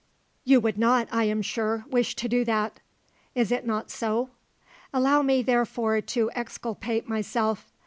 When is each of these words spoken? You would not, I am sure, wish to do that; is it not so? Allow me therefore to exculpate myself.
You 0.43 0.59
would 0.61 0.79
not, 0.79 1.07
I 1.11 1.25
am 1.25 1.43
sure, 1.43 1.85
wish 1.87 2.15
to 2.15 2.27
do 2.27 2.43
that; 2.45 2.79
is 3.35 3.51
it 3.51 3.67
not 3.67 3.91
so? 3.91 4.31
Allow 4.91 5.21
me 5.21 5.43
therefore 5.43 6.01
to 6.01 6.31
exculpate 6.33 7.07
myself. 7.07 7.71